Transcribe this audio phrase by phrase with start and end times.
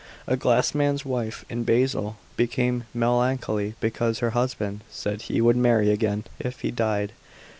[0.25, 6.23] A glassman's wife in Basil became melancholy because her husband said he would marry again
[6.39, 7.11] if she died.